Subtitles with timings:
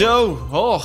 [0.00, 0.82] Zo, oh.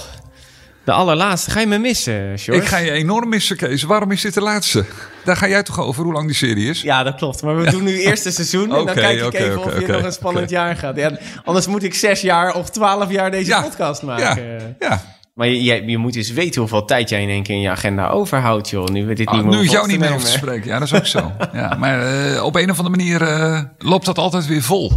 [0.86, 1.52] De allerlaatste.
[1.52, 2.62] Ga je me missen, George?
[2.62, 3.84] Ik ga je enorm missen, Kees.
[3.84, 4.86] Waarom is dit de laatste?
[5.24, 6.82] Daar ga jij toch over, hoe lang die serie is?
[6.82, 7.42] Ja, dat klopt.
[7.42, 8.64] Maar we doen nu eerste seizoen.
[8.76, 10.96] En dan kijk ik even of je nog een spannend jaar gaat.
[10.96, 14.76] Ja, anders moet ik zes jaar of twaalf jaar deze Ja, podcast maken.
[14.80, 15.02] ja.
[15.34, 17.70] Maar je, je, je moet eens weten hoeveel tijd jij in één keer in je
[17.70, 18.88] agenda overhoudt, joh.
[18.88, 20.68] Nu we dit Ah, niet meer nu jou niet meer over te spreken.
[20.68, 21.32] Ja, dat is ook zo.
[21.54, 22.02] Ja, maar
[22.34, 24.92] eh, op een of andere manier eh, loopt dat altijd weer vol.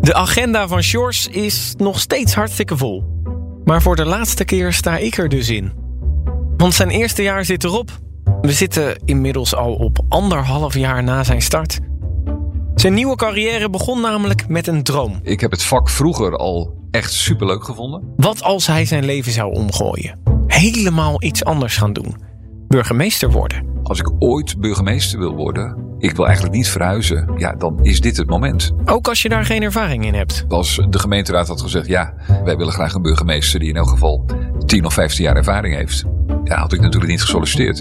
[0.00, 3.16] De agenda van Sjors is nog steeds hartstikke vol.
[3.68, 5.72] Maar voor de laatste keer sta ik er dus in.
[6.56, 7.98] Want zijn eerste jaar zit erop.
[8.40, 11.78] We zitten inmiddels al op anderhalf jaar na zijn start.
[12.74, 15.20] Zijn nieuwe carrière begon namelijk met een droom.
[15.22, 18.12] Ik heb het vak vroeger al echt superleuk gevonden.
[18.16, 20.20] Wat als hij zijn leven zou omgooien?
[20.46, 22.16] Helemaal iets anders gaan doen.
[22.68, 23.66] Burgemeester worden.
[23.82, 27.30] Als ik ooit burgemeester wil worden, ik wil eigenlijk niet verhuizen.
[27.36, 28.72] Ja, dan is dit het moment.
[28.84, 30.44] Ook als je daar geen ervaring in hebt.
[30.48, 34.24] Als de gemeenteraad had gezegd, ja, wij willen graag een burgemeester die in elk geval
[34.66, 36.04] 10 of 15 jaar ervaring heeft.
[36.44, 37.76] Ja, had ik natuurlijk niet gesolliciteerd.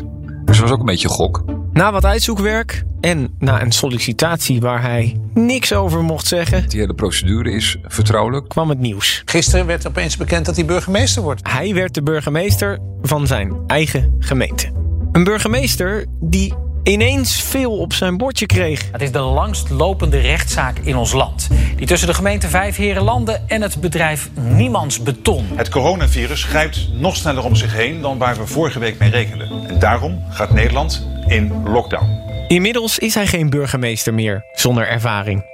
[0.46, 1.44] Dus dat was ook een beetje gok.
[1.74, 6.94] Na wat uitzoekwerk en na een sollicitatie waar hij niks over mocht zeggen, Die hele
[6.94, 8.48] procedure is vertrouwelijk.
[8.50, 9.22] kwam het nieuws.
[9.26, 11.50] Gisteren werd opeens bekend dat hij burgemeester wordt.
[11.52, 14.77] Hij werd de burgemeester van zijn eigen gemeente.
[15.18, 18.82] Een burgemeester die ineens veel op zijn bordje kreeg.
[18.92, 21.48] Het is de langstlopende rechtszaak in ons land.
[21.76, 25.46] Die tussen de gemeente Vijfherenlanden en het bedrijf Niemands Beton.
[25.56, 29.50] Het coronavirus grijpt nog sneller om zich heen dan waar we vorige week mee rekenden.
[29.68, 32.10] En daarom gaat Nederland in lockdown.
[32.48, 35.46] Inmiddels is hij geen burgemeester meer zonder ervaring.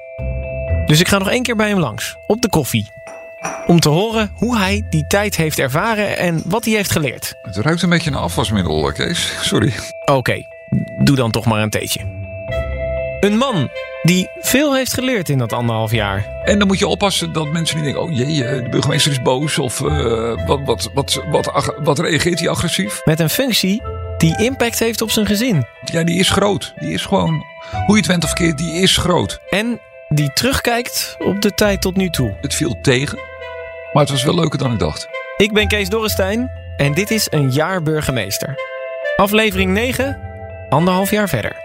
[0.85, 3.02] Dus ik ga nog één keer bij hem langs, op de koffie.
[3.67, 7.33] Om te horen hoe hij die tijd heeft ervaren en wat hij heeft geleerd.
[7.41, 9.33] Het ruikt een beetje naar afwasmiddel, eh, Kees.
[9.41, 9.73] Sorry.
[10.05, 10.43] Oké,
[11.03, 11.99] doe dan toch maar een theetje.
[13.19, 13.69] Een man
[14.01, 16.25] die veel heeft geleerd in dat anderhalf jaar.
[16.43, 18.03] En dan moet je oppassen dat mensen niet denken...
[18.03, 19.59] oh jee, eh, de burgemeester is boos.
[19.59, 23.01] Of eh, wat, wat, wat, wat, ag- wat reageert hij agressief?
[23.05, 23.81] Met een functie
[24.17, 25.65] die impact heeft op zijn gezin.
[25.83, 26.73] Ja, die is groot.
[26.79, 27.43] Die is gewoon,
[27.85, 29.39] hoe je het went of keert, die is groot.
[29.49, 32.37] En die terugkijkt op de tijd tot nu toe.
[32.41, 33.19] Het viel tegen,
[33.93, 35.07] maar het was wel leuker dan ik dacht.
[35.37, 38.55] Ik ben Kees Dorrestein en dit is een jaar burgemeester.
[39.15, 40.19] Aflevering 9,
[40.69, 41.55] anderhalf jaar verder.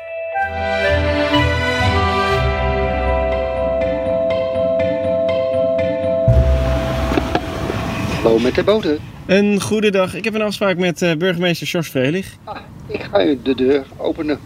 [8.23, 8.99] Hallo met de boten.
[9.27, 10.15] Een goede dag.
[10.15, 12.37] Ik heb een afspraak met eh, burgemeester George Vrelig.
[12.45, 12.57] Ah,
[12.87, 14.39] ik ga u de deur openen.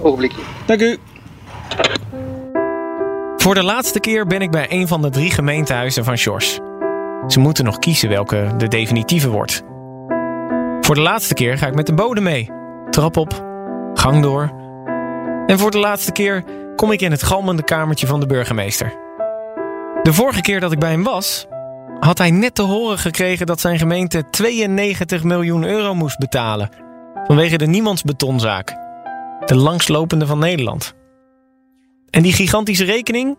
[0.00, 0.40] Ogenblikje.
[0.66, 0.98] Dank u.
[3.36, 6.58] Voor de laatste keer ben ik bij een van de drie gemeentehuizen van Sjors.
[7.26, 9.62] Ze moeten nog kiezen welke de definitieve wordt.
[10.80, 12.50] Voor de laatste keer ga ik met de bode mee.
[12.90, 13.44] Trap op,
[13.94, 14.52] gang door.
[15.46, 16.44] En voor de laatste keer
[16.76, 18.92] kom ik in het galmende kamertje van de burgemeester.
[20.02, 21.46] De vorige keer dat ik bij hem was,
[22.00, 26.68] had hij net te horen gekregen dat zijn gemeente 92 miljoen euro moest betalen.
[27.26, 28.76] Vanwege de niemandsbetonzaak.
[29.46, 30.94] De langslopende van Nederland.
[32.10, 33.38] En die gigantische rekening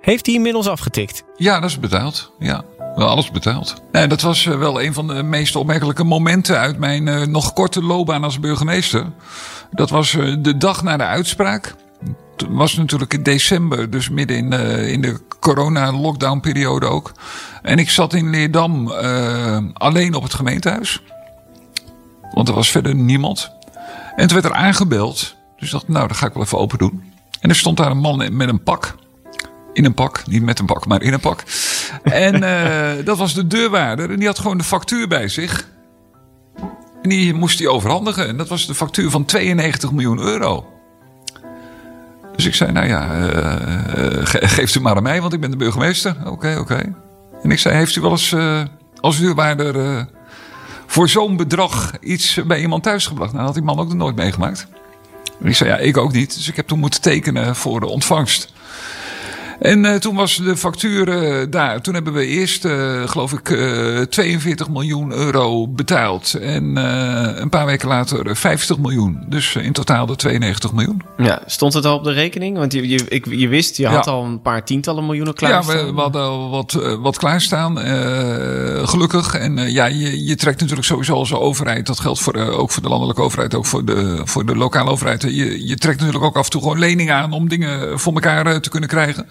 [0.00, 1.24] heeft hij inmiddels afgetikt.
[1.36, 2.32] Ja, dat is betaald.
[2.38, 2.64] Ja,
[3.02, 3.82] alles betaald.
[3.90, 7.82] Dat was eh, wel een van de meest opmerkelijke momenten uit mijn eh, nog korte
[7.82, 9.06] loopbaan als burgemeester.
[9.70, 11.74] Dat was eh, de dag na de uitspraak.
[12.36, 14.52] Het was natuurlijk in december, dus midden in,
[14.88, 17.12] in de corona-lockdown-periode ook.
[17.62, 18.90] En ik zat in Leerdam
[19.72, 21.02] alleen op het gemeentehuis.
[22.32, 23.50] Want er was verder niemand.
[24.16, 25.36] En toen werd er aangebeld.
[25.56, 27.12] Dus ik dacht, nou, dat ga ik wel even open doen.
[27.40, 28.94] En er stond daar een man met een pak.
[29.74, 31.42] In een pak, niet met een pak, maar in een pak.
[32.02, 34.10] En eh, dat was de deurwaarder.
[34.10, 35.68] En die had gewoon de factuur bij zich.
[37.02, 38.28] En die moest hij overhandigen.
[38.28, 40.66] En dat was de factuur van 92 miljoen euro.
[42.36, 43.06] Dus ik zei, nou ja,
[44.24, 46.16] geeft u maar aan mij, want ik ben de burgemeester.
[46.24, 46.94] Oké, oké.
[47.42, 48.34] En ik zei, heeft u wel eens
[49.00, 50.06] als deurwaarder
[50.86, 53.32] voor zo'n bedrag iets bij iemand thuis gebracht?
[53.32, 54.66] Nou, dat had die man ook nog nooit meegemaakt.
[55.40, 56.34] En ik zei, ja, ik ook niet.
[56.34, 58.52] Dus ik heb toen moeten tekenen voor de ontvangst.
[59.60, 61.80] En eh, toen was de factuur eh, daar.
[61.80, 66.34] Toen hebben we eerst, eh, geloof ik, eh 42 miljoen euro betaald.
[66.34, 66.76] En
[67.40, 69.24] een paar weken later eh, 50 miljoen.
[69.28, 71.02] Dus in totaal de 92 miljoen.
[71.16, 72.56] Ja, stond het al op de rekening?
[72.58, 74.10] Want je, je, ik, je wist, je had Ja.
[74.10, 75.64] al een paar tientallen miljoenen Ja, klaar.
[75.66, 77.78] we, we hadden al wat, wat klaarstaan,
[78.88, 79.34] gelukkig.
[79.34, 82.88] En ja, je, je trekt natuurlijk sowieso als overheid, dat geldt voor, ook voor de
[82.88, 85.22] landelijke overheid, ook voor de, voor de lokale overheid.
[85.22, 88.60] Je, je trekt natuurlijk ook af en toe gewoon leningen aan om dingen voor elkaar
[88.60, 89.26] te kunnen krijgen.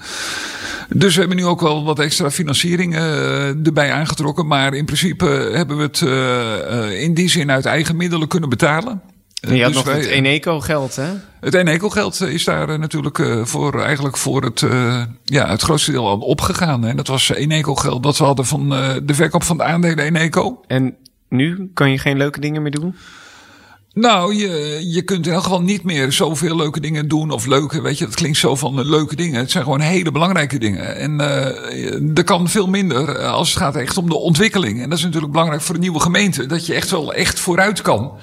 [0.90, 4.48] Dus we hebben nu ook wel wat extra financiering eh, erbij aangetrokken.
[4.48, 8.50] Maar in principe hebben we het eh, eh, in die zin uit eigen middelen kunnen
[8.50, 9.02] betalen.
[9.42, 11.10] En je had Dus nog wij- het Eneco-geld, hè?
[11.40, 15.92] Het Eneco-geld is daar eh, natuurlijk eh, voor, eigenlijk voor het, eh, ja, het grootste
[15.92, 16.86] deel aan opgegaan.
[16.86, 20.62] En dat was Eneco-geld dat we hadden van eh, de verkoop van de aandelen Eneco.
[20.68, 20.96] En
[21.30, 22.96] nu kan je geen leuke dingen meer doen?
[23.94, 27.32] Nou, je, je kunt in elk geval niet meer zoveel leuke dingen doen.
[27.32, 29.40] Of leuke, weet je, dat klinkt zo van eh, leuke dingen.
[29.40, 30.96] Het zijn gewoon hele belangrijke dingen.
[30.96, 34.82] En eh er kan veel minder eh, als het gaat echt om de ontwikkeling.
[34.82, 36.46] En dat is natuurlijk belangrijk voor een nieuwe gemeente.
[36.46, 38.18] Dat je echt wel echt vooruit kan.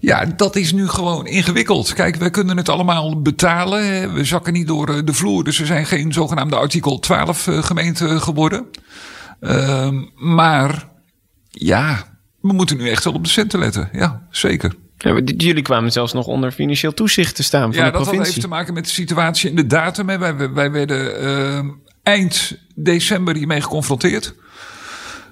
[0.00, 1.92] Ja, dat is nu gewoon ingewikkeld.
[1.92, 4.14] Kijk, wij kunnen het allemaal betalen.
[4.14, 5.44] We zakken niet door de vloer.
[5.44, 8.66] Dus we zijn geen zogenaamde artikel 12 eh, gemeente geworden.
[9.40, 10.88] Ehm, maar
[11.50, 12.15] ja,
[12.46, 13.88] we moeten nu echt wel op de centen letten.
[13.92, 14.74] Ja, zeker.
[14.98, 18.02] Ja, jullie kwamen zelfs nog onder financieel toezicht te staan van Ja, de dat had
[18.02, 18.30] provincie.
[18.30, 20.08] even te maken met de situatie en de datum.
[20.08, 20.18] hè.
[20.18, 21.64] Wij, wij werden eh,
[22.02, 24.34] eind december hiermee geconfronteerd.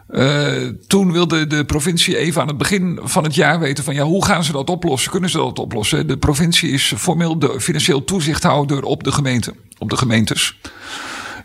[0.09, 0.53] Eh,
[0.87, 4.25] toen wilde de provincie even aan het begin van het jaar weten van ja, hoe
[4.25, 5.11] gaan ze dat oplossen?
[5.11, 6.07] Kunnen ze dat oplossen?
[6.07, 10.59] De provincie is formeel de financieel toezichthouder op de gemeente, op de gemeentes.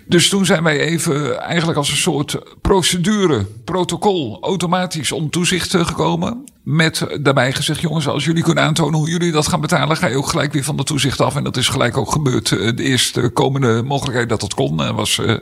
[0.10, 5.86] Dus toen zijn wij even eigenlijk als een soort procedure, protocol, automatisch om toezicht eh,
[5.88, 6.44] gekomen.
[6.64, 10.18] Met daarbij gezegd, jongens, als jullie kunnen aantonen hoe jullie dat gaan betalen, ga je
[10.18, 11.36] ook gelijk weer van de toezicht af.
[11.36, 12.52] En dat is gelijk ook gebeurd.
[12.52, 15.40] Eh, De eerste komende mogelijkheid dat dat kon eh, was eh, eh,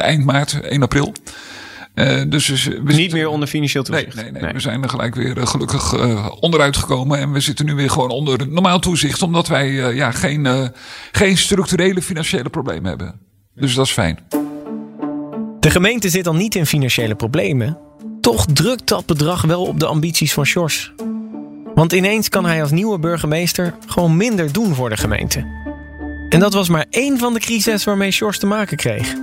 [0.00, 1.12] eind maart, 1 april.
[1.94, 4.30] Eh, dus we we Niet zitten- meer onder financieel Nee, toezicht.
[4.32, 7.18] nee, nee, we zijn er gelijk weer eh, gelukkig eh, onderuit gekomen.
[7.18, 9.22] En we zitten nu weer gewoon onder normaal toezicht.
[9.22, 10.66] Omdat wij eh, ja, geen, eh,
[11.12, 13.26] geen structurele financiële problemen hebben.
[13.58, 14.18] Dus dat is fijn.
[15.60, 17.78] De gemeente zit dan niet in financiële problemen.
[18.20, 20.92] Toch drukt dat bedrag wel op de ambities van Sjors.
[21.74, 25.46] Want ineens kan hij als nieuwe burgemeester gewoon minder doen voor de gemeente.
[26.28, 29.14] En dat was maar één van de crises waarmee Sjors te maken kreeg.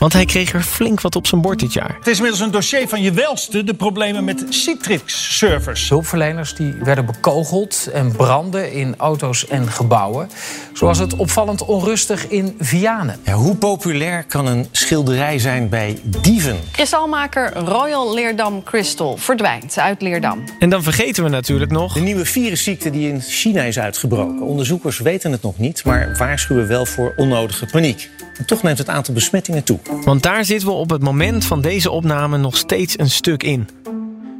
[0.00, 1.94] Want hij kreeg er flink wat op zijn bord dit jaar.
[1.98, 5.88] Het is inmiddels een dossier van je welste, de problemen met Citrix-servers.
[5.88, 10.28] Hulpverleners die werden bekogeld en branden in auto's en gebouwen.
[10.74, 13.20] Zo was het opvallend onrustig in Vianen.
[13.24, 16.58] Ja, hoe populair kan een schilderij zijn bij dieven?
[16.72, 20.44] Kristalmaker Royal Leerdam Crystal verdwijnt uit Leerdam.
[20.58, 21.92] En dan vergeten we natuurlijk nog.
[21.92, 24.40] De nieuwe virusziekte die in China is uitgebroken.
[24.40, 28.10] Onderzoekers weten het nog niet, maar waarschuwen wel voor onnodige paniek.
[28.38, 29.78] En toch neemt het aantal besmettingen toe.
[30.04, 33.68] Want daar zitten we op het moment van deze opname nog steeds een stuk in.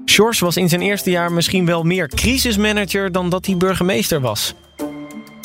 [0.06, 4.54] Sjors was in zijn eerste jaar misschien wel meer crisismanager dan dat hij burgemeester was.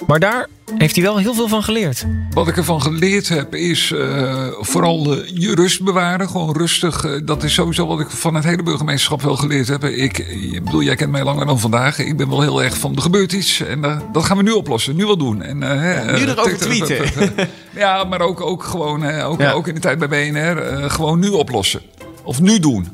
[0.08, 2.06] Maar daar heeft hij wel heel veel van geleerd.
[2.30, 6.30] Wat ik ervan geleerd heb is eh, vooral je rust bewaren.
[6.30, 7.04] Gewoon rustig.
[7.06, 9.84] eh, dat is sowieso wat ik van het hele burgemeesterschap wel geleerd heb.
[9.84, 12.00] Ik, ik bedoel, jij kent mij langer dan vandaag.
[12.00, 13.60] Ik ben wel heel erg van er gebeurt iets.
[13.62, 14.96] En eh, dat gaan we nu oplossen.
[14.96, 15.42] Nu wel doen.
[15.42, 19.52] En, eh, hè, nu eh, erover tik- Ja, maar ook, ook gewoon, ook, Ja.
[19.52, 20.58] ook in de tijd bij BNR.
[20.58, 21.82] eh, gewoon nu oplossen.
[22.24, 22.88] Of nu doen.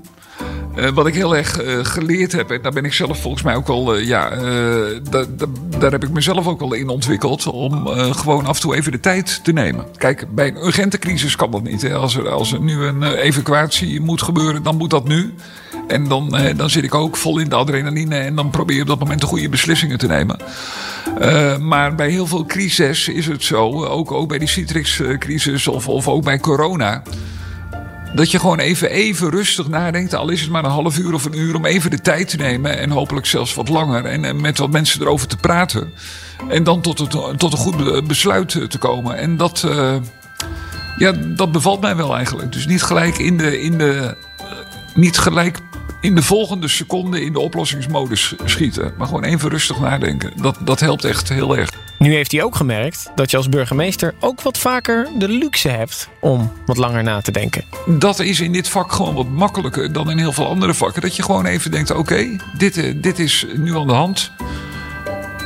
[0.76, 3.56] Eh, wat ik heel erg eh, geleerd heb, en daar ben ik zelf volgens mij
[3.56, 4.30] ook wel, eh, ja,
[5.10, 5.46] da- da-
[5.80, 7.48] daar heb ik mezelf ook al in ontwikkeld.
[7.48, 9.86] Om gewoon af en toe even de tijd te nemen.
[9.98, 11.94] Kijk, bij een urgente crisis kan dat niet.
[11.94, 15.34] Als, er, als er nu een evacuatie moet gebeuren, dan moet dat nu.
[15.88, 18.88] En dan, dan zit ik ook vol in de adrenaline en dan probeer je op
[18.88, 20.38] dat moment de goede beslissingen te nemen.
[21.60, 26.08] Maar bij heel veel crises is het zo, ook, ook bij die Citrix-crisis of, of
[26.08, 27.04] ook bij corona.
[28.16, 30.14] Dat je gewoon even, even rustig nadenkt.
[30.14, 32.38] Al is het maar een half uur of een uur om even de tijd te
[32.38, 32.78] nemen.
[32.78, 34.06] En hopelijk zelfs wat langer.
[34.06, 35.94] En, en met wat mensen erover te praten.
[36.50, 37.10] En dan tot, het,
[37.40, 39.18] tot een goed be- besluit eh, te komen.
[39.18, 39.96] En dat, eh,
[40.98, 42.52] ja, dat bevalt mij wel eigenlijk.
[42.52, 44.46] Dus niet gelijk in de, in de, eh,
[44.96, 45.60] niet gelijk
[46.02, 48.94] in de volgende seconde in de oplossingsmodus schieten.
[48.98, 50.32] Maar gewoon even rustig nadenken.
[50.42, 51.70] Dat, dat helpt echt heel erg.
[52.02, 56.10] Nu heeft hij ook gemerkt dat je als burgemeester ook wat vaker de luxe hebt
[56.20, 57.64] om wat langer na te denken.
[57.86, 61.02] Dat is in dit vak gewoon wat makkelijker dan in heel veel andere vakken.
[61.02, 64.32] Dat je gewoon even denkt: oké, dit, eh, dit is nu aan de hand.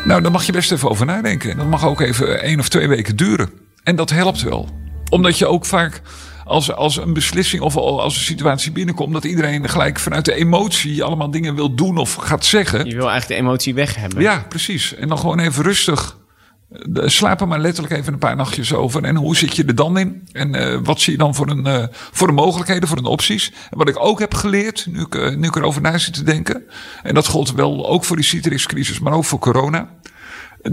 [0.06, 1.52] Nou, daar mag je best even over nadenken.
[1.52, 3.50] En dat mag ook even één of twee weken duren.
[3.84, 4.70] En dat helpt wel.
[5.10, 6.02] Omdat je ook vaak
[6.46, 11.04] als, als een beslissing of als een situatie binnenkomt, dat iedereen gelijk vanuit de emotie
[11.04, 12.86] allemaal dingen wil doen of gaat zeggen.
[12.86, 14.22] Je wil eigenlijk de emotie weg hebben.
[14.22, 14.96] Ja, precies.
[14.96, 16.24] En dan gewoon even rustig.
[16.70, 19.04] Eh, Slaap er maar letterlijk even een paar nachtjes over.
[19.04, 20.28] En hoe zit je er dan in?
[20.32, 23.52] En eh, wat zie je dan voor een, eh, voor de mogelijkheden, voor de opties?
[23.70, 26.24] En wat ik ook heb geleerd, nu ik, eh, nu ik erover na zit te
[26.24, 26.64] denken.
[27.04, 29.90] En dat gold wel ook voor die Citrix-crisis, maar ook voor corona.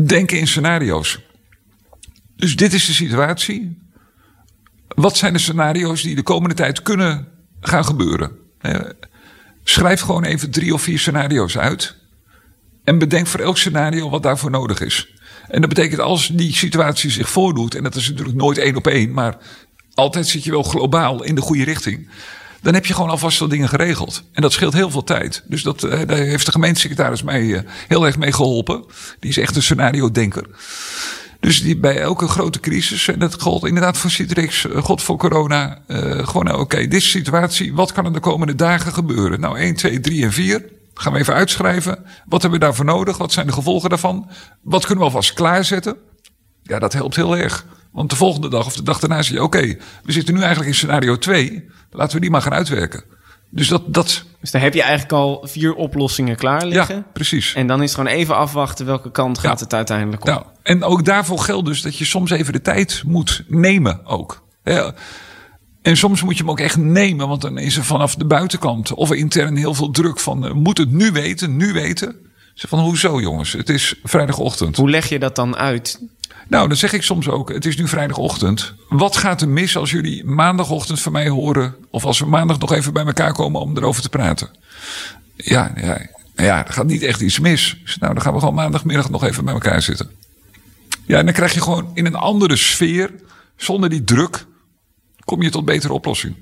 [0.06, 1.18] Denken in scenario's.
[2.36, 3.78] Dus dit is de situatie.
[4.88, 7.28] Wat zijn de scenario's die de komende tijd kunnen
[7.60, 8.30] gaan gebeuren?
[8.58, 8.80] Eh,
[9.64, 11.96] Schrijf gewoon even drie of vier scenario's uit.
[12.84, 15.14] En bedenk voor elk scenario wat daarvoor nodig is.
[15.48, 18.86] En dat betekent als die situatie zich voordoet, en dat is natuurlijk nooit één op
[18.86, 19.36] één, maar
[19.94, 22.08] altijd zit je wel globaal in de goede richting.
[22.62, 24.22] Dan heb je gewoon alvast wel dingen geregeld.
[24.32, 25.42] En dat scheelt heel veel tijd.
[25.46, 28.84] Dus dat, eh, daar heeft de gemeentesecretaris mij eh, heel erg mee geholpen.
[29.20, 30.46] Die is echt een scenario-denker.
[31.40, 35.16] Dus die, bij elke grote crisis, en dat gold inderdaad voor Citrix, eh, god voor
[35.16, 35.78] corona.
[36.22, 37.74] gewoon, nou, oké, dit is de situatie.
[37.74, 39.40] Wat kan er de komende dagen gebeuren?
[39.40, 40.64] Nou, 1, 2, 3 en 4.
[41.02, 42.04] Gaan we even uitschrijven.
[42.26, 43.18] Wat hebben we daarvoor nodig?
[43.18, 44.30] Wat zijn de gevolgen daarvan?
[44.62, 45.96] Wat kunnen we alvast klaarzetten?
[46.62, 47.66] Ja, dat helpt heel erg.
[47.92, 49.60] Want de volgende dag of de dag daarna zie je: oké,
[50.04, 51.68] we zitten nu eigenlijk in scenario 2.
[51.90, 53.04] Laten we die maar gaan uitwerken.
[53.50, 53.82] Dus dat.
[53.94, 56.94] dat Dus dan heb je eigenlijk al vier oplossingen klaar liggen.
[56.96, 57.54] ja, precies.
[57.54, 59.64] En dan is het gewoon even afwachten welke kant gaat Ja.
[59.64, 60.28] het uiteindelijk op.
[60.28, 64.42] Nou, en ook daarvoor geldt dus dat je soms even de tijd moet nemen ook.
[64.64, 64.94] Ja.
[65.82, 68.92] En soms moet je hem ook echt nemen, want dan is er vanaf de buitenkant
[68.92, 72.16] of intern heel veel druk van eh, moet het nu weten, nu weten.
[72.54, 74.76] Zeg van hoezo jongens, het is vrijdagochtend.
[74.76, 76.00] Hoe leg je dat dan uit?
[76.48, 78.74] Nou, dan zeg ik soms ook, het is nu vrijdagochtend.
[78.88, 81.74] Wat gaat er mis als jullie maandagochtend van mij horen...
[81.90, 84.50] of als we maandag nog even bij elkaar komen om erover te praten?
[85.36, 87.76] Ja, ja, ja er gaat niet echt iets mis.
[88.00, 90.10] Nou, dan gaan we gewoon maandagmiddag nog even bij elkaar zitten.
[91.06, 93.10] Ja, en dan krijg je gewoon in een andere sfeer,
[93.56, 94.46] zonder die druk...
[95.24, 96.34] kom je tot betere oplossing.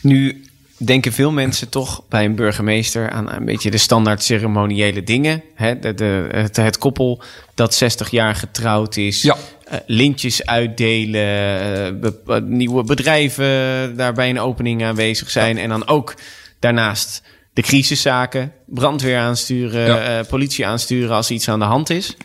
[0.00, 0.44] Nu
[0.76, 5.42] denken veel mensen toch bij een burgemeester aan een beetje de standaard ceremoniële dingen.
[5.54, 5.78] Hè?
[5.78, 7.22] De, de, het, het koppel
[7.54, 9.22] dat 60 jaar getrouwd is.
[9.22, 9.36] Ja.
[9.64, 11.20] eh, lintjes uitdelen.
[11.24, 15.58] eh, be- eh, nieuwe bedrijven daar bij een opening aanwezig zijn.
[15.58, 16.14] En dan ook
[16.58, 18.52] daarnaast de crisiszaken.
[18.66, 19.86] Brandweer aansturen.
[19.86, 20.22] Ja.
[20.22, 22.16] politie aansturen als iets aan de hand is.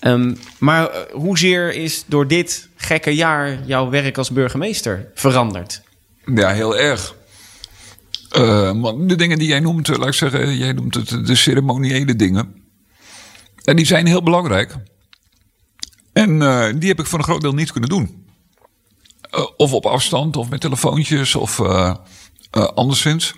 [0.00, 5.82] Ehm, maar eh, hoezeer is door dit gekke jaar jouw werk als burgemeester veranderd?
[6.34, 7.18] Ja, heel erg.
[8.80, 12.16] Want de dingen die jij noemt, eh, laat ik zeggen, jij noemt het de ceremoniële
[12.16, 12.54] dingen.
[13.64, 14.76] En die zijn heel belangrijk.
[16.12, 18.28] En eh, die heb ik voor een groot deel niet kunnen doen.
[19.56, 21.60] Of op afstand, of met telefoontjes, of
[22.74, 23.34] anderszins.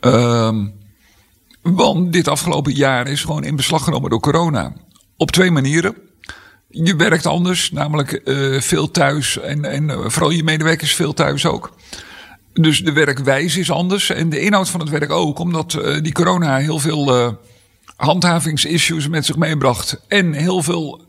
[0.00, 0.66] Ehm,
[1.62, 4.74] want dit afgelopen jaar is gewoon in beslag genomen door corona.
[5.22, 5.94] Op twee manieren.
[6.68, 11.46] Je werkt anders, namelijk eh, veel thuis en, en eh, vooral je medewerkers veel thuis
[11.46, 11.74] ook.
[12.52, 16.12] Dus de werkwijze is anders en de inhoud van het werk ook, omdat eh, die
[16.12, 17.36] corona heel veel
[17.96, 21.04] handhavingsissues met zich meebracht en heel veel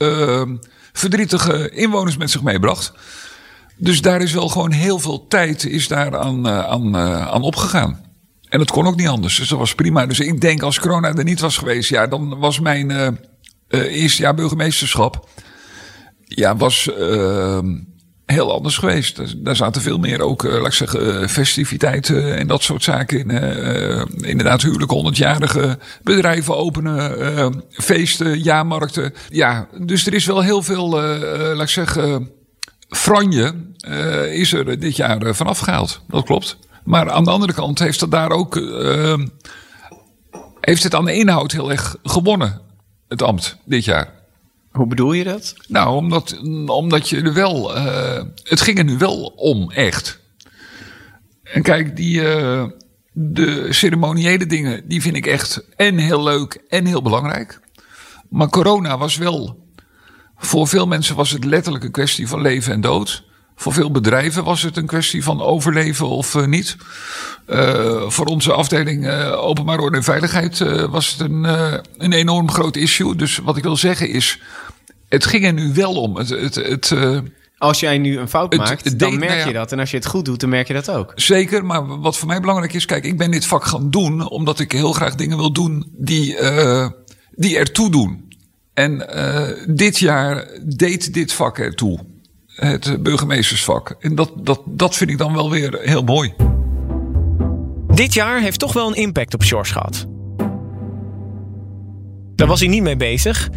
[0.91, 2.93] verdrietige inwoners met zich meebracht.
[3.77, 8.05] Dus daar is wel gewoon heel veel tijd is daar aan, aan, aan opgegaan.
[8.50, 10.05] En dat kon ook niet anders, dus dat was prima.
[10.05, 13.17] Dus ik denk als corona er niet was geweest, ja, dan was mijn
[13.70, 15.27] eerste jaar burgemeesterschap
[16.25, 17.60] ja, was eh,
[18.25, 19.43] heel anders geweest.
[19.46, 23.20] Daar- zaten veel meer ook, eh, laat ik zeggen, eh, festiviteiten en dat soort zaken
[23.20, 23.29] in.
[23.32, 29.13] eh, eh, inderdaad, huwelijke, honderdjarige bedrijven openen, eh, feesten, jaarmarkten.
[29.29, 31.15] Ja, dus er is wel heel veel, eh,
[31.50, 32.29] eh, laat ik zeggen,
[32.89, 36.01] franje eh, is er dit jaar eh, vanaf gehaald.
[36.08, 36.58] Dat klopt.
[36.84, 39.17] Maar aan de andere kant heeft het daar ook, eh,
[40.62, 42.62] heeft het aan de inhoud heel erg gewonnen,
[43.13, 44.13] het ambt, dit jaar.
[44.72, 45.53] Hoe bedoel je dat?
[45.67, 47.75] Nou, omdat, omdat je er wel.
[47.75, 50.20] eh, het ging er nu wel om, echt.
[51.43, 52.27] En kijk, die.
[52.27, 52.63] eh,
[53.15, 57.60] de ceremoniële dingen, die vind ik echt en heel leuk en heel belangrijk.
[58.29, 59.67] Maar corona was wel.
[60.38, 63.24] Voor veel mensen was het letterlijk een kwestie van leven en dood.
[63.55, 66.75] Voor veel bedrijven was het een kwestie van overleven of eh, niet.
[67.45, 71.43] Eh, voor onze afdeling eh, Openbaar Orde en Veiligheid was het een,
[71.98, 73.15] een enorm groot issue.
[73.15, 74.39] Dus wat ik wil zeggen is,
[75.10, 76.17] het ging er nu wel om.
[76.17, 76.93] Het, het, het,
[77.57, 79.48] Als jij nu een fout Het- maakt, dan merk nou ja.
[79.48, 79.72] je dat.
[79.72, 81.12] En als je het goed doet, dan merk je dat ook.
[81.15, 84.60] Zeker, maar wat voor mij belangrijk is, kijk, ik ben dit vak gaan doen omdat
[84.60, 86.38] ik heel graag dingen wil doen die,
[87.31, 88.31] die ertoe doen.
[88.74, 89.07] En
[89.75, 92.12] dit jaar deed dit vak ertoe.
[92.55, 93.95] Het burgemeestersvak.
[94.00, 96.33] En dat, dat, dat vind ik dan wel weer heel mooi.
[97.93, 100.05] Dit jaar heeft toch wel een impact op Sjors gehad.
[102.36, 103.50] Daar was hij niet mee bezig,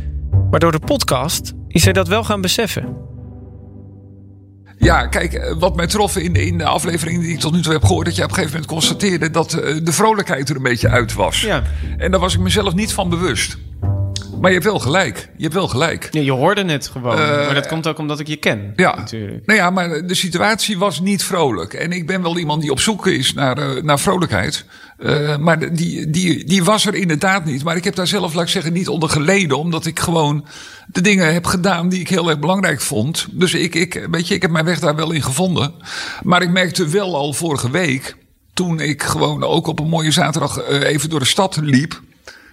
[0.50, 2.96] maar door de podcast is hij dat wel gaan beseffen.
[4.78, 7.60] Ja, kijk, eh, wat mij trof in de, in de aflevering die ik tot nu
[7.60, 10.56] toe heb gehoord, dat je op een gegeven moment constateerde dat eh, de vrolijkheid er
[10.56, 11.40] een beetje uit was.
[11.40, 11.62] Ja.
[11.98, 13.58] En daar was ik mezelf niet van bewust.
[14.40, 15.28] Maar je hebt wel gelijk.
[15.36, 16.08] Je hebt wel gelijk.
[16.10, 17.18] Ja, je hoorde het gewoon.
[17.18, 18.72] Eh, maar dat komt ook omdat ik je ken.
[18.76, 19.46] Ja, natuurlijk.
[19.46, 21.74] nou ja, maar de situatie was niet vrolijk.
[21.74, 24.64] En ik ben wel iemand die op zoek is naar, eh, naar vrolijkheid.
[24.98, 27.64] Eh, maar die, die, die was er inderdaad niet.
[27.64, 29.58] Maar ik heb daar zelf, laat ik zeggen, niet onder geleden.
[29.58, 30.46] Omdat ik gewoon
[30.86, 33.26] de dingen heb gedaan die ik heel erg belangrijk vond.
[33.30, 35.74] Dus ik, ik, weet je, ik heb mijn weg daar wel in gevonden.
[36.22, 38.16] Maar ik merkte wel al vorige week,
[38.54, 42.00] toen ik gewoon ook op een mooie zaterdag even door de stad liep.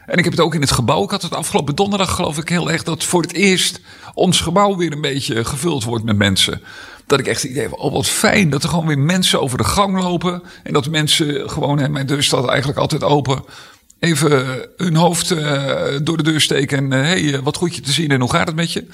[0.06, 1.04] En ik heb het ook in het gebouw.
[1.04, 3.80] Ik had het afgelopen donderdag geloof ik heel erg dat voor het eerst
[4.14, 6.62] ons gebouw weer een beetje gevuld wordt met mensen.
[7.08, 9.58] Dat ik echt het idee van, oh wat fijn dat er gewoon weer mensen over
[9.58, 10.44] de gang lopen.
[10.64, 13.44] En dat mensen gewoon, hè, mijn deur staat eigenlijk altijd open.
[14.00, 17.92] Even hun hoofd uh, door de deur steken en uh, hey, wat goed je te
[17.92, 18.86] zien en hoe gaat het met je?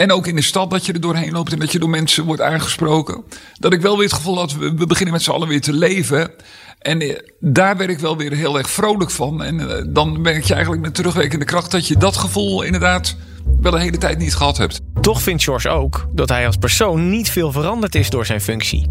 [0.00, 2.24] En ook in de stad dat je er doorheen loopt en dat je door mensen
[2.24, 3.24] wordt aangesproken.
[3.58, 5.72] Dat ik wel weer het gevoel had, we, we beginnen met z'n allen weer te
[5.72, 6.30] leven.
[6.78, 9.42] En uh, daar werd ik wel weer heel erg vrolijk van.
[9.42, 13.16] En uh, dan merk je eigenlijk met terugwerkende kracht dat je dat gevoel inderdaad
[13.60, 14.80] wel een hele tijd niet gehad hebt.
[15.00, 18.90] Toch vindt George ook dat hij als persoon niet veel veranderd is door zijn functie.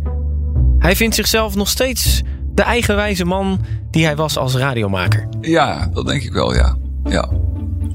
[0.79, 2.21] Hij vindt zichzelf nog steeds
[2.53, 5.27] de eigenwijze man die hij was als radiomaker.
[5.41, 6.77] Ja, dat denk ik wel, ja.
[7.03, 7.29] ja.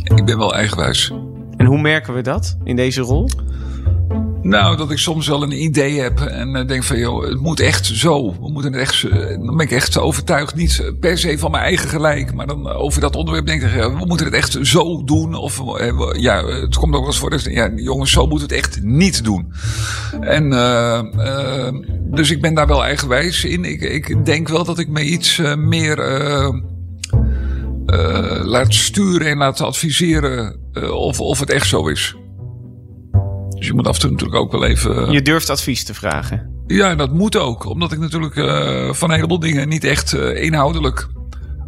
[0.03, 1.13] Ik ben wel eigenwijs.
[1.65, 3.29] En hoe merken we dat in deze rol?
[4.43, 7.87] Nou, dat ik soms wel een idee heb en denk van, joh, het moet echt
[7.87, 8.33] zo.
[8.41, 11.89] We moeten het echt, dan ben ik echt overtuigd, niet per se van mijn eigen
[11.89, 15.35] gelijk, maar dan over dat onderwerp denk ik, we moeten het echt zo doen.
[15.35, 15.63] Of
[16.17, 19.53] ja, het komt ook wel eens voor, ja, jongens, zo moeten het echt niet doen.
[20.21, 20.51] En
[22.11, 23.65] dus ik ben daar wel eigenwijs in.
[23.65, 25.99] Ik, ik denk wel dat ik me iets meer
[28.45, 30.61] laat sturen en laat adviseren
[30.93, 32.17] of, of het echt zo is.
[33.49, 35.13] Dus je moet af en toe natuurlijk ook wel even.
[35.13, 36.53] Je durft advies te vragen.
[36.67, 37.65] Ja, dat moet ook.
[37.65, 41.09] Omdat ik natuurlijk uh, van een heleboel dingen niet echt uh, inhoudelijk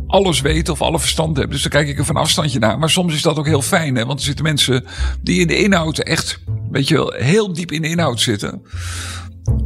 [0.07, 1.51] alles weet of alle verstand heb.
[1.51, 2.79] Dus dan kijk ik er van afstandje naar.
[2.79, 3.97] Maar soms is dat ook heel fijn.
[3.97, 4.07] Hè?
[4.07, 4.85] Want er zitten mensen
[5.23, 6.41] die in de inhoud echt,
[6.71, 8.63] weet je wel, heel diep in de inhoud zitten.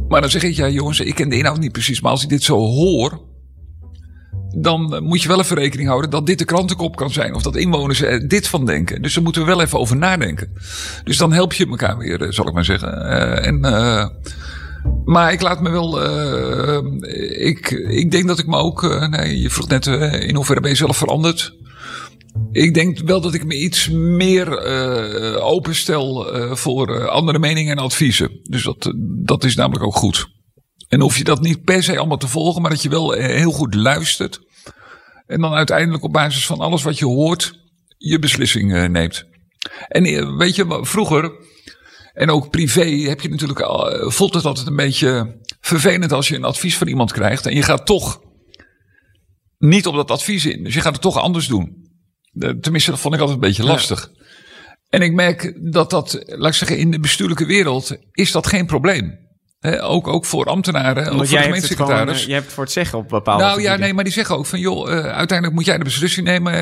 [0.07, 2.01] Maar dan zeg ik, ja jongens, ik ken de inhoud niet precies.
[2.01, 3.21] Maar als ik dit zo hoor,
[4.55, 7.33] dan moet je wel even rekening houden dat dit de krantenkop kan zijn.
[7.33, 9.01] Of dat inwoners er dit van denken.
[9.01, 10.53] Dus daar moeten we wel even over nadenken.
[11.03, 12.93] Dus dan help je elkaar weer, zal ik maar zeggen.
[12.93, 14.07] Uh, en, uh,
[15.05, 16.03] maar ik laat me wel.
[17.39, 19.07] Ik, ik denk dat ik me ook.
[19.09, 21.59] nee, je vroeg net in hoeverre ben je zelf veranderd.
[22.51, 24.63] Ik denk wel dat ik me iets meer
[25.41, 28.39] openstel voor andere meningen en adviezen.
[28.43, 28.93] Dus dat,
[29.25, 30.29] dat is namelijk ook goed.
[30.91, 33.51] En hoef je dat niet per se allemaal te volgen, maar dat je wel heel
[33.51, 34.39] goed luistert.
[35.25, 37.59] En dan uiteindelijk op basis van alles wat je hoort,
[37.97, 39.25] je beslissing neemt.
[39.87, 41.31] En weet je, vroeger,
[42.13, 43.65] en ook privé, heb je natuurlijk,
[44.11, 47.45] voelt het altijd een beetje vervelend als je een advies van iemand krijgt.
[47.45, 48.21] En je gaat toch
[49.57, 50.63] niet op dat advies in.
[50.63, 51.89] Dus je gaat het toch anders doen.
[52.61, 54.11] Tenminste, dat vond ik altijd een beetje lastig.
[54.13, 54.23] Ja.
[54.89, 58.65] En ik merk dat dat, laat ik zeggen, in de bestuurlijke wereld is dat geen
[58.65, 59.20] probleem.
[59.61, 62.17] He, ook, ook voor ambtenaren, ook voor gemeentesecretaris.
[62.17, 64.45] Hebt je hebt voor het zeggen op bepaalde Nou ja, nee, maar die zeggen ook
[64.45, 64.59] van...
[64.59, 66.53] joh, uh, uiteindelijk moet jij de beslissing nemen.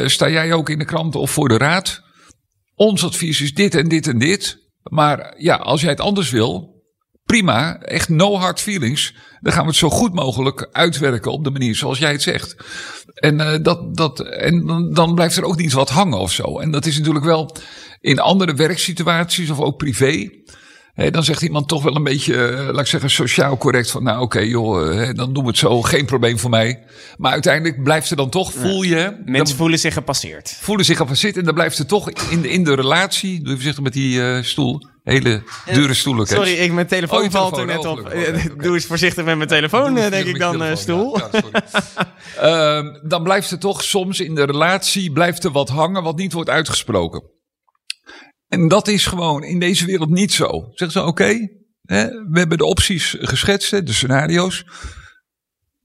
[0.00, 2.02] Uh, sta jij ook in de krant of voor de raad?
[2.74, 4.58] Ons advies is dit en dit en dit.
[4.82, 6.76] Maar ja, als jij het anders wil...
[7.24, 9.14] Prima, echt no hard feelings.
[9.40, 12.56] Dan gaan we het zo goed mogelijk uitwerken op de manier zoals jij het zegt.
[13.14, 16.58] En, uh, dat, dat, en dan, dan blijft er ook niet wat hangen of zo.
[16.58, 17.56] En dat is natuurlijk wel
[18.00, 20.28] in andere werksituaties of ook privé...
[20.98, 23.90] Hey, dan zegt iemand toch wel een beetje, uh, laat ik zeggen, sociaal correct.
[23.90, 26.82] Van nou oké okay, joh, uh, dan doen we het zo, geen probleem voor mij.
[27.16, 28.96] Maar uiteindelijk blijft er dan toch, voel je...
[28.96, 29.18] Ja.
[29.24, 30.56] Mensen dan, voelen zich gepasseerd.
[30.60, 33.30] Voelen zich gepasseerd en dan blijft er toch in de, in de relatie...
[33.30, 34.82] Doe even voorzichtig met die uh, stoel.
[35.04, 36.26] Hele dure stoel.
[36.26, 37.98] Sorry, ik, mijn telefoon, oh, valt er net op.
[37.98, 38.50] Okay.
[38.56, 41.18] Doe eens voorzichtig met mijn telefoon, denk ik dan, telefoon, stoel.
[41.18, 41.30] Ja,
[42.40, 42.82] ja,
[43.12, 46.50] dan blijft er toch soms in de relatie blijft er wat hangen wat niet wordt
[46.50, 47.22] uitgesproken.
[48.48, 50.48] En dat is gewoon in deze wereld niet zo.
[50.72, 51.48] Zeggen ze, oké,
[51.82, 54.64] we hebben de opties geschetst, de scenario's.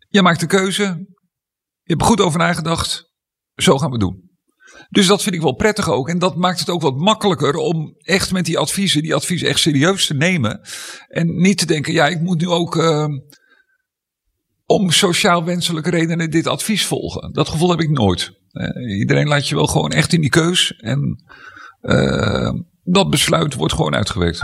[0.10, 0.84] Je maakt de keuze.
[0.84, 3.12] Je hebt er goed over nagedacht.
[3.56, 4.32] Zo gaan we doen.
[4.90, 6.10] Dus dat vind ik wel prettig ook.
[6.10, 9.60] En dat maakt het ook wat makkelijker om echt met die adviezen, die adviezen echt
[9.60, 10.62] serieus te nemen.
[11.08, 13.08] En niet te denken, ja, ik moet nu ook uh,
[14.66, 17.34] om sociaal wenselijke redenen dit advies volgen.
[17.34, 18.32] Dat gevoel heb ik nooit.
[18.52, 20.72] Uh, iedereen laat je wel gewoon echt in die keus.
[20.78, 21.24] En
[22.84, 24.42] dat besluit wordt gewoon uitgewerkt.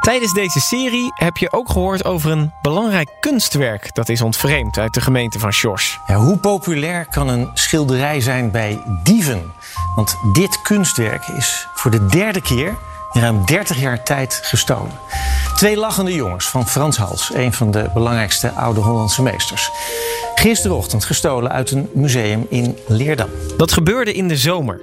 [0.00, 4.94] Tijdens deze serie heb je ook gehoord over een belangrijk kunstwerk dat is ontvreemd uit
[4.94, 5.98] de gemeente van Sjors.
[6.06, 9.52] Ja, hoe populair kan een schilderij zijn bij dieven?
[9.96, 12.74] Want dit kunstwerk is voor de derde keer
[13.12, 14.98] in ruim 30 jaar tijd gestolen.
[15.56, 19.70] Twee lachende jongens van Frans Hals, een van de belangrijkste oude Hollandse meesters.
[20.34, 23.28] Gisterochtend gestolen uit een museum in Leerdam.
[23.56, 24.80] Dat gebeurde in de zomer.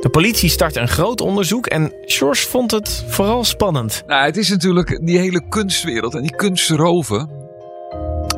[0.00, 4.02] De politie startte een groot onderzoek en Sjors vond het vooral spannend.
[4.06, 7.30] Nou, het is natuurlijk die hele kunstwereld en die kunstroven.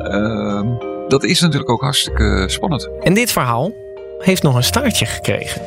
[0.01, 0.61] Uh,
[1.07, 2.89] dat is natuurlijk ook hartstikke spannend.
[2.99, 3.71] En dit verhaal
[4.19, 5.61] heeft nog een staartje gekregen.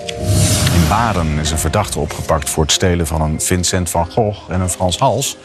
[0.74, 4.60] In Baden is een verdachte opgepakt voor het stelen van een Vincent van Gogh en
[4.60, 5.36] een Frans Hals.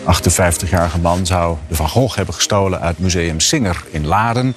[0.00, 4.54] 58-jarige man zou de Van Gogh hebben gestolen uit Museum Singer in Laren.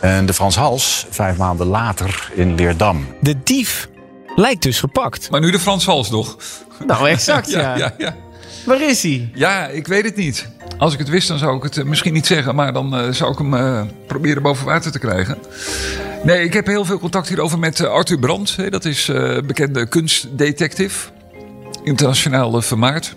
[0.00, 3.06] En de Frans Hals vijf maanden later in Leerdam.
[3.20, 3.88] De dief
[4.38, 5.30] lijkt dus gepakt.
[5.30, 6.36] Maar nu de Frans Hals nog.
[6.86, 7.60] Nou, exact, ja.
[7.60, 8.16] ja, ja, ja.
[8.66, 9.30] Waar is hij?
[9.34, 10.48] Ja, ik weet het niet.
[10.78, 12.54] Als ik het wist, dan zou ik het eh, misschien niet zeggen.
[12.54, 15.38] Maar dan eh, zou ik hem eh, proberen boven water te krijgen.
[16.22, 18.56] Nee, ik heb heel veel contact hierover met Arthur Brandt.
[18.56, 18.70] Hè.
[18.70, 19.10] Dat is
[19.46, 21.08] bekende kunstdetective.
[21.82, 23.14] Internationaal vermaard.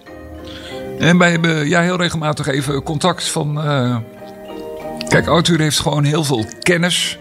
[0.99, 3.59] En wij hebben ja, heel regelmatig even contact van...
[5.07, 7.17] Kijk, Arthur heeft gewoon heel veel kennis.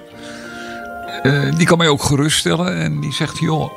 [1.56, 2.76] Die kan mij ook geruststellen.
[2.76, 3.72] En die zegt, joh...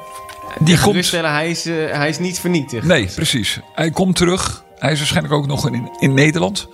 [0.59, 1.11] Die komt...
[1.11, 2.87] Hij is, eh, hij is niet vernietigd.
[2.87, 3.59] Nee, precies.
[3.73, 4.63] Hij komt terug.
[4.77, 6.67] Hij is waarschijnlijk ook nog in, in Nederland.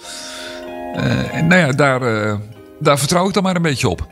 [0.95, 2.35] Eh, en nou ja, daar, eh,
[2.79, 4.07] daar vertrouw ik dan maar een beetje op.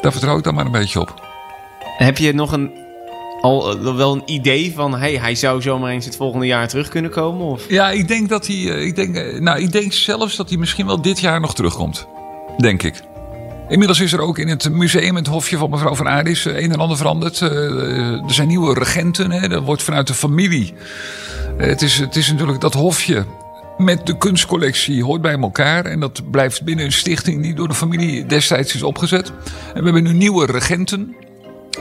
[0.00, 1.24] Daar vertrouw ik dan maar een beetje op.
[1.98, 2.70] Heb je nog een,
[3.40, 4.98] al wel een idee van...
[4.98, 7.46] Hey, hij zou zomaar eens het volgende jaar terug kunnen komen?
[7.46, 7.68] Of?
[7.68, 8.56] Ja, ik denk dat hij.
[8.56, 12.06] Ik denk, nou, ik denk zelfs dat hij misschien wel dit jaar nog terugkomt.
[12.58, 13.02] Denk ik.
[13.68, 16.72] Inmiddels is er ook in het museum, het hofje van mevrouw van Aardis, eh, een
[16.72, 17.40] en ander veranderd.
[17.40, 17.50] Eh,
[18.12, 19.30] Er zijn nieuwe regenten.
[19.30, 19.48] Hè.
[19.52, 20.74] Er wordt vanuit de familie.
[21.58, 23.24] Eh, Het is, het is natuurlijk dat hofje
[23.78, 25.84] met de kunstcollectie hoort bij elkaar.
[25.84, 29.28] En dat blijft binnen een stichting die door de familie destijds is opgezet.
[29.74, 31.16] En we hebben nu nieuwe regenten.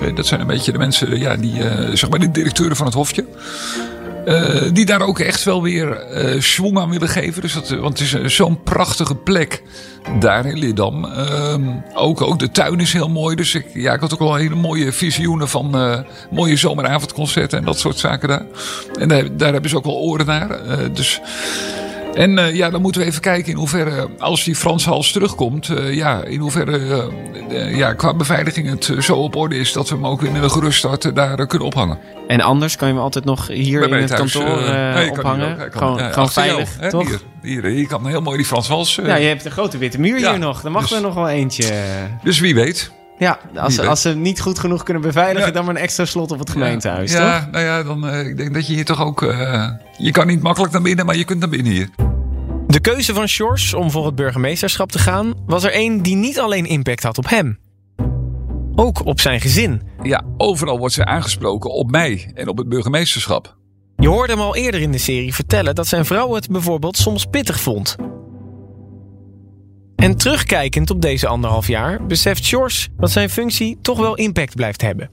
[0.01, 2.85] Eh, Dat zijn een beetje de mensen, ja, die, eh, zeg maar de directeuren van
[2.85, 3.25] het hofje.
[4.25, 6.03] Eh, die daar ook echt wel weer
[6.39, 7.41] schwung aan willen geven.
[7.41, 9.63] Dus dat, eh, want het is zo'n prachtige plek
[10.19, 11.05] daar in Leerdam.
[11.05, 13.35] Ehm, ook, ook de tuin is heel mooi.
[13.35, 17.79] Dus ik, ja, ik had ook wel hele mooie visioenen van mooie zomeravondconcerten en dat
[17.79, 18.45] soort zaken daar.
[18.99, 20.59] En daar, daar hebben ze ook wel oren naar.
[20.93, 21.21] Dus...
[22.15, 25.69] En eh, ja, dan moeten we even kijken in hoeverre, als die Frans Hals terugkomt,
[25.69, 27.09] eh, ja, in hoeverre
[27.49, 30.51] eh, ja, qua beveiliging het zo op orde is dat we hem ook in een
[30.51, 31.97] gerust start daar kunnen ophangen.
[32.27, 35.57] En anders kan je hem altijd nog hier in het thuis, kantoor nee, ophangen.
[35.57, 37.07] kan- gewoon ja, gewoon achter jou, veilig, hè, toch?
[37.07, 38.97] Hier, hier, hier kan heel mooi die Frans Wals.
[38.99, 40.61] eh, Ja, je hebt een grote witte muur Ja, hier nog.
[40.61, 41.83] Dan mag dus- er nog wel eentje.
[42.23, 42.91] Dus wie weet.
[43.19, 45.53] Ja, als, ze- als ze niet goed genoeg kunnen beveiligen, Ja.
[45.53, 47.51] dan maar een extra slot op het gemeentehuis, ja, toch?
[47.51, 49.21] nou ja, dan eh, ik denk dat je hier toch ook.
[49.23, 51.89] eh, je kan niet makkelijk naar binnen, maar je kunt naar binnen hier.
[52.67, 56.39] De keuze van Sjors om voor het burgemeesterschap te gaan was er één die niet
[56.39, 57.59] alleen impact had op hem.
[58.75, 59.81] Ook op zijn gezin.
[60.03, 63.55] Ja, overal wordt ze aangesproken op mij en op het burgemeesterschap.
[63.97, 67.25] Je hoorde hem al eerder in de serie vertellen dat zijn vrouw het bijvoorbeeld soms
[67.25, 67.95] pittig vond.
[69.95, 74.81] En terugkijkend op deze anderhalf jaar beseft Sjors dat zijn functie toch wel impact blijft
[74.81, 75.09] hebben.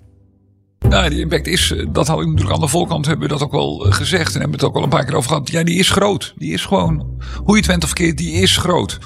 [0.88, 3.42] Nou, die impact is, eh, dat had ik natuurlijk aan de voorkant hebben we dat
[3.42, 4.34] ook wel eh, gezegd.
[4.34, 5.50] En hebben het ook al een paar keer over gehad.
[5.50, 6.34] Ja, die is groot.
[6.36, 7.06] Die is gewoon,
[7.44, 8.98] hoe je het went of keert, die is groot.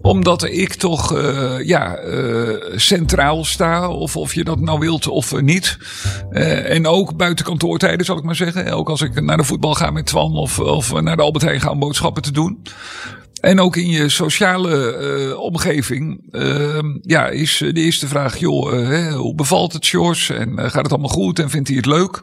[0.00, 1.98] Omdat ik toch eh, ja,
[2.76, 5.78] centraal sta, of, of je dat nou wilt of niet.
[6.30, 8.72] En ook buiten kantoortijden, zal ik maar zeggen.
[8.72, 11.60] Ook als ik naar de voetbal ga met Twan of, of naar de Albert Heijn
[11.60, 12.62] ga om boodschappen te doen.
[13.42, 18.88] En ook in je sociale eh, omgeving ehm, ja, is de eerste vraag: joh, eh,
[18.88, 20.30] hè, hoe bevalt het, Sjors?
[20.30, 21.38] En eh, gaat het allemaal goed?
[21.38, 22.22] En vindt hij het leuk?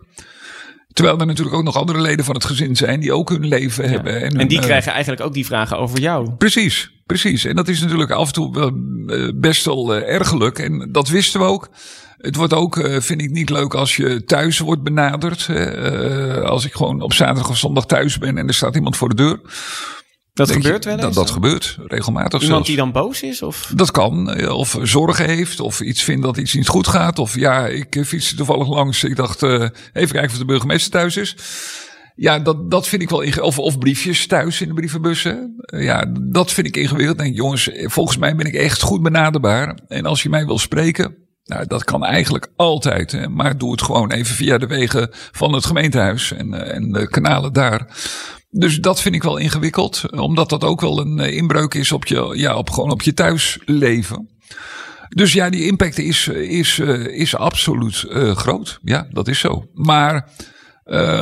[0.94, 3.90] Terwijl er natuurlijk ook nog andere leden van het gezin zijn die ook hun leven
[3.90, 4.16] hebben.
[4.16, 6.32] En, En hun, die eh, krijgen eigenlijk ook die vragen over jou.
[6.32, 7.46] Precies, precies.
[7.46, 8.74] En dat is natuurlijk af en toe
[9.08, 10.60] eh, best wel eh, ergerlijk.
[10.60, 11.70] En dat wisten we ook.
[12.18, 15.48] Het wordt ook, eh, vind ik, niet leuk als je thuis wordt benaderd.
[15.50, 19.10] Eh, als ik gewoon op zaterdag of zondag thuis ben en er staat iemand voor
[19.10, 19.40] de deur.
[20.48, 21.04] Dat je- gebeurt wel eens?
[21.04, 22.68] Dat, dat gebeurt regelmatig Iemand zelfs.
[22.68, 23.42] die dan boos is?
[23.42, 23.72] Of?
[23.76, 24.32] Dat kan.
[24.32, 25.60] eh, Of zorgen heeft.
[25.60, 27.20] Of iets vindt dat iets niet goed gaat.
[27.20, 29.04] Of ja, ik eh, fietste toevallig langs.
[29.04, 29.52] Ik dacht, eh,
[29.94, 31.36] even kijken of de burgemeester thuis is.
[32.16, 33.58] Ja, dat, dat vind ik wel ingewikkeld.
[33.58, 35.56] Of, of briefjes thuis in de brievenbussen.
[35.66, 37.18] Ja, dat vind ik ingewikkeld.
[37.18, 39.78] Ik Denk, jongens, volgens mij ben ik echt goed benaderbaar.
[39.88, 41.16] En als je mij wil spreken.
[41.46, 43.12] Nou, dat kan eigenlijk altijd.
[43.12, 46.32] Hè, maar doe het gewoon even via de wegen van het gemeentehuis.
[46.32, 47.88] En, en de kanalen daar.
[48.50, 50.12] Dus dat vind ik wel ingewikkeld.
[50.12, 53.14] Omdat dat ook wel een eh, inbreuk is op je, ja, op, gewoon op je
[53.14, 54.38] thuisleven.
[55.10, 58.80] Dus ja, die impact is, is, eh, is absoluut eh, groot.
[58.82, 59.66] Ja, dat is zo.
[59.74, 60.30] Maar
[60.84, 61.22] eh,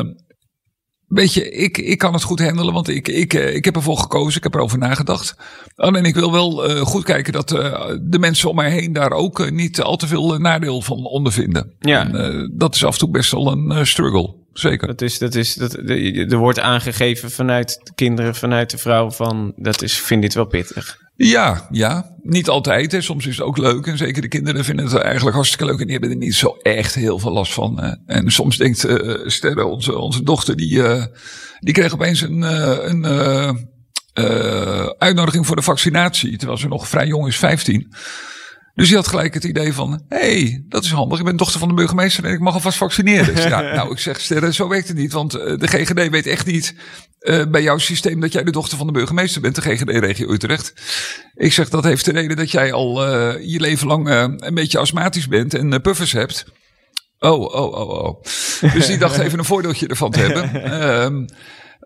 [1.07, 4.37] weet je, ik, ik kan het goed handelen, want ik, ik, ik heb ervoor gekozen,
[4.37, 5.35] ik heb erover nagedacht.
[5.75, 7.49] Alleen ik wil wel goed kijken dat
[8.01, 11.75] de mensen om mij heen daar ook niet al te veel nadeel van ondervinden.
[11.79, 12.11] Ja.
[12.11, 14.35] En, dat is af en toe best wel een struggle.
[14.59, 14.87] Zeker.
[14.87, 19.53] Dat is, dat is, dat, er wordt aangegeven vanuit de kinderen, vanuit de vrouw van,
[19.55, 20.97] dat is, vind dit wel pittig.
[21.15, 22.15] Ja, ja.
[22.21, 22.91] Niet altijd.
[22.91, 23.01] Hè.
[23.01, 23.87] Soms is het ook leuk.
[23.87, 25.79] En zeker de kinderen vinden het eigenlijk hartstikke leuk.
[25.79, 27.79] En die hebben er niet zo echt heel veel last van.
[27.81, 27.93] hè.
[28.05, 31.05] En soms denkt eh Sterre, onze, onze dochter, die, eh,
[31.59, 33.05] die kreeg opeens een, eh, een
[34.97, 36.37] uitnodiging voor de vaccinatie.
[36.37, 37.93] Terwijl ze nog vrij jong is, 15.
[38.77, 41.19] Dus die had gelijk het idee van, hé, hey, dat is handig.
[41.19, 43.35] Ik ben dochter van de burgemeester en ik mag alvast vaccineren.
[43.35, 45.11] Dus ja, nou, ik zeg Sterre, zo werkt het niet.
[45.11, 46.75] Want eh, de GGD weet echt niet
[47.19, 49.55] eh, bij jouw systeem dat jij de dochter van de burgemeester bent.
[49.55, 50.73] De GGD-regio Utrecht.
[51.35, 54.79] Ik zeg, dat heeft de reden dat jij al eh, je leven lang een beetje
[54.79, 56.45] astmatisch bent en puffers hebt.
[57.19, 58.23] Oh, oh, oh, oh.
[58.73, 61.29] Dus die dacht even een voordeeltje ervan te hebben.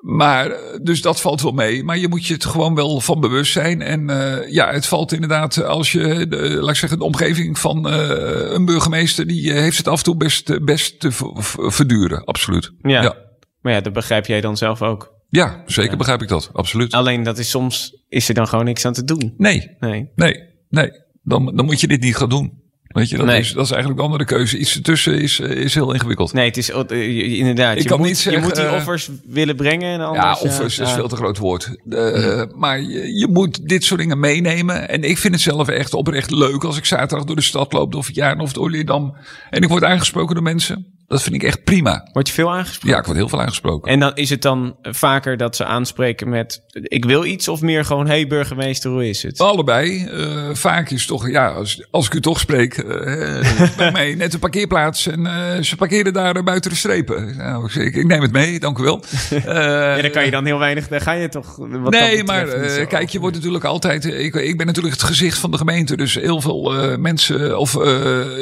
[0.01, 1.83] Maar, eh, dus dat valt wel mee.
[1.83, 3.81] Maar je moet je het gewoon wel van bewust zijn.
[3.81, 7.87] En uh, ja, het valt inderdaad als je, de, laat ik zeggen, de omgeving van
[7.87, 11.09] uh, een burgemeester, die heeft het af en toe best, best te
[11.55, 12.23] verduren.
[12.23, 12.71] Absoluut.
[12.81, 13.01] Ja.
[13.01, 13.15] ja.
[13.61, 15.13] Maar ja, dat begrijp jij dan zelf ook.
[15.29, 15.97] Ja, zeker ja.
[15.97, 16.49] begrijp ik dat.
[16.53, 16.93] Absoluut.
[16.93, 19.33] Alleen dat is soms, is er dan gewoon niks aan te doen.
[19.37, 19.75] Nee.
[19.79, 20.11] Nee.
[20.15, 20.35] Nee.
[20.69, 20.91] Nee.
[21.23, 22.60] Dan, dan moet je dit niet gaan doen.
[22.93, 23.39] Weet je, dat, Nee.
[23.39, 24.57] is, dat is eigenlijk de andere keuze.
[24.57, 26.33] Iets ertussen is, eh, is heel ingewikkeld.
[26.33, 27.75] Nee, het is eh, inderdaad.
[27.75, 29.89] Ik je, kan moet, niet zeggen, je moet die eh, offers willen brengen.
[29.93, 30.95] En Ja, anders, offers is ja.
[30.95, 31.75] veel te groot woord.
[31.89, 34.89] Eh, Maar je, je moet dit soort dingen meenemen.
[34.89, 37.95] En ik vind het zelf echt oprecht leuk als ik zaterdag door de stad loop.
[37.95, 39.15] Of het jaar of het Oorleerdam.
[39.49, 40.85] En ik word aangesproken door mensen.
[41.11, 42.09] Dat vind ik echt prima.
[42.13, 42.89] Word je veel aangesproken?
[42.89, 43.91] Ja, ik word heel veel aangesproken.
[43.91, 46.61] En dan is het dan vaker dat ze aanspreken met...
[46.71, 48.07] ik wil iets of meer gewoon...
[48.07, 49.39] hey burgemeester, hoe is het?
[49.39, 50.05] Allebei.
[50.05, 54.33] Eh, vaak is toch, ja, als, als ik u toch spreek, eh, bij mij net
[54.33, 57.37] een parkeerplaats en eh, ze parkeren daar buiten de strepen.
[57.37, 59.03] Nou, ik, ik neem het mee, dank u wel.
[59.45, 60.87] Ja, dan kan je dan heel weinig...
[60.87, 61.55] Dan ga je toch...
[61.55, 62.47] Wat nee, maar
[62.87, 64.05] kijk, je wordt natuurlijk altijd.
[64.05, 65.97] Ik, ik ben natuurlijk het gezicht van de gemeente.
[65.97, 67.77] Dus heel veel mensen of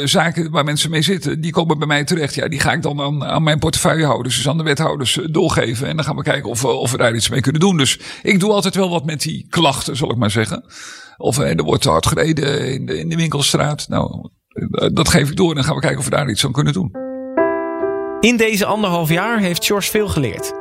[0.04, 2.36] zaken waar mensen mee zitten, die komen bij mij terecht.
[2.36, 5.88] Ja, die ga ik dan aan, aan mijn portefeuillehouders, dus aan de wethouders eh, doorgeven.
[5.88, 7.78] En dan gaan we kijken of, of we daar iets mee kunnen doen.
[7.78, 10.64] Dus ik doe altijd wel wat met die klachten, zal ik maar zeggen.
[11.18, 13.88] Of eh, er wordt te hard gereden in de, in de winkelstraat.
[13.88, 14.30] Nou,
[14.72, 16.52] eh, dat geef ik door en dan gaan we kijken of we daar iets aan
[16.52, 16.92] kunnen doen.
[18.20, 20.54] In deze anderhalf jaar heeft George veel geleerd.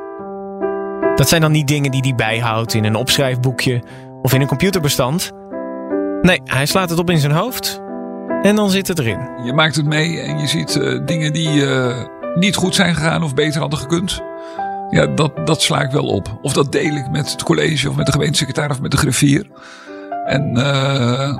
[1.14, 3.82] Dat zijn dan niet dingen die hij bijhoudt in een opschrijfboekje
[4.22, 5.30] of in een computerbestand.
[6.22, 7.80] Nee, hij slaat het op in zijn hoofd
[8.42, 9.44] en dan zit het erin.
[9.44, 13.22] Je maakt het mee en je ziet eh, dingen die eh, niet goed zijn gegaan
[13.22, 14.22] of beter hadden gekund.
[14.90, 16.38] Ja, dat, dat sla ik wel op.
[16.42, 19.50] Of dat deel ik met het college of met de gemeentesecretaris of met de griffier.
[20.26, 21.38] En eh,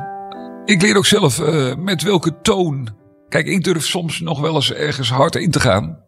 [0.64, 1.42] ik leer ook zelf
[1.78, 2.88] met welke toon.
[3.28, 5.98] Kijk, ik durf soms nog wel eens ergens hard in te gaan.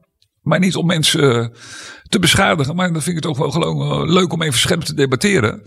[0.43, 1.53] Maar niet om mensen
[2.09, 2.77] te beschadigen.
[2.77, 5.63] Maar dan vind ik het ook wel leuk om even scherp te debatteren.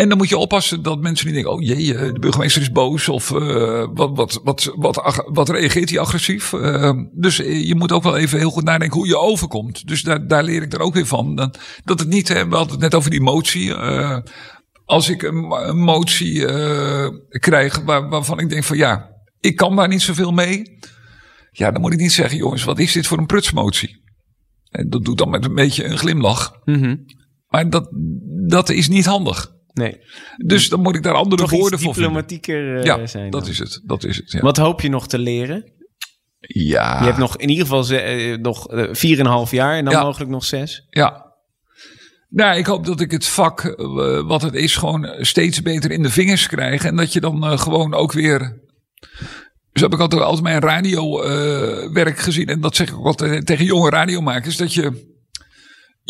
[0.00, 2.72] En dan moet je oppassen dat mensen niet denken: oh jee, eh, de burgemeester is
[2.72, 3.08] boos.
[3.08, 6.52] Of eh, wat, wat, wat, wat, ag- wat reageert hij agressief?
[6.52, 9.86] Eh, dus eh, je moet ook wel even heel goed nadenken hoe je overkomt.
[9.88, 11.34] Dus daar, daar leer ik er ook weer van.
[11.34, 13.74] Dat, dat het niet, hè, we hadden het net over die motie.
[14.84, 16.44] als ik een, een motie
[17.28, 19.10] krijg waar, waarvan ik denk van ja,
[19.40, 20.78] ik kan daar niet zoveel mee.
[21.50, 24.02] Ja, dan moet ik niet zeggen, jongens, wat is dit voor een prutsmotie?
[24.70, 26.52] En dat doet dan met een beetje een glimlach.
[27.48, 27.88] Maar dat,
[28.48, 29.58] dat is niet handig.
[29.72, 30.00] Nee.
[30.46, 33.50] Dus dan moet ik daar andere Toch woorden voor diplomatieker eh, Ja, zijn dat dan.
[33.50, 33.80] is het.
[33.84, 34.40] Dat is het ja.
[34.40, 35.72] Wat hoop je nog te leren?
[36.40, 36.98] Ja.
[36.98, 39.84] Je hebt nog in ieder geval eh, nog eh, vier en een half jaar en
[39.84, 40.02] dan Ja.
[40.02, 40.86] mogelijk nog zes.
[40.90, 41.28] Ja.
[42.28, 43.74] Nou, ik hoop dat ik het vak,
[44.26, 46.84] wat het is, gewoon steeds beter in de vingers krijg.
[46.84, 48.60] En dat je dan gewoon ook weer.
[49.72, 52.46] Zo heb ik altijd, altijd mijn radiowerk gezien.
[52.46, 54.56] En dat zeg ik ook altijd tegen jonge radiomakers.
[54.56, 55.09] Dat je.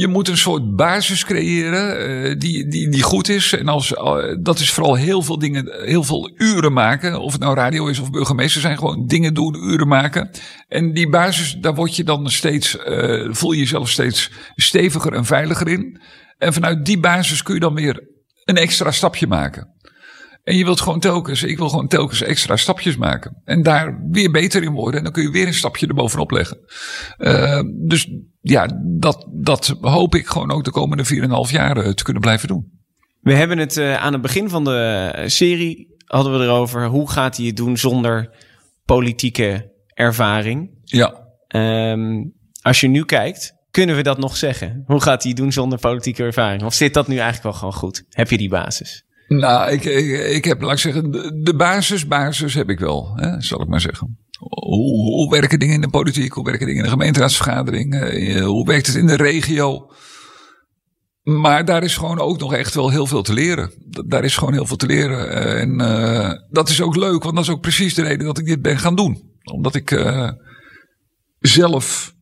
[0.01, 3.53] Je moet een soort basis creëren eh, die, die, die goed is.
[3.53, 7.21] En als, eh, dat is vooral heel veel dingen, heel veel uren maken.
[7.21, 8.79] Of het nou radio is of burgemeester zijn.
[8.79, 10.31] Gewoon dingen doen, uren maken.
[10.69, 15.25] En die basis, daar word je dan steeds, eh, voel je jezelf steeds steviger en
[15.25, 16.01] veiliger in.
[16.39, 18.09] En vanuit die basis kun je dan weer
[18.45, 19.75] een extra stapje maken.
[20.43, 23.41] En je wilt gewoon telkens, ik wil gewoon telkens extra stapjes maken.
[23.45, 24.99] En daar weer beter in worden.
[24.99, 26.59] En dan kun je weer een stapje erbovenop leggen.
[27.17, 28.09] Eh, dus
[28.41, 31.05] ja, dat, dat hoop ik gewoon ook de komende
[31.47, 32.79] 4,5 jaar eh, te kunnen blijven doen.
[33.21, 37.37] We hebben het eh, aan het begin van de serie hadden we erover hoe gaat
[37.37, 38.37] hij het doen zonder
[38.85, 40.71] politieke ervaring.
[40.85, 41.29] Ja.
[41.47, 42.25] Ehm,
[42.63, 44.83] als je nu kijkt, kunnen we dat nog zeggen?
[44.87, 46.63] Hoe gaat hij het doen zonder politieke ervaring?
[46.63, 48.05] Of zit dat nu eigenlijk wel gewoon goed?
[48.09, 49.05] Heb je die basis?
[49.39, 49.85] Nou, ik,
[50.35, 51.11] ik, heb, laat ik zeggen,
[51.45, 54.19] de, basis, basis heb ik wel, hè, zal ik maar zeggen.
[54.39, 56.33] Hoe, werken dingen in de politiek?
[56.33, 57.95] Hoe werken dingen in de gemeenteraadsvergadering?
[57.95, 59.91] eh, hoe werkt het in de regio?
[61.23, 63.73] Maar daar is gewoon ook nog echt wel heel veel te leren.
[63.79, 65.31] Da- Daar is gewoon heel veel te leren.
[65.31, 68.39] Eh, En eh, dat is ook leuk, want dat is ook precies de reden dat
[68.39, 69.23] ik dit ben gaan doen.
[69.53, 70.31] Omdat ik eh,
[71.39, 72.15] zelf